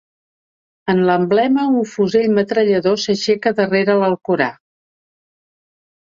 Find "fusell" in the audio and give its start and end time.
1.91-2.33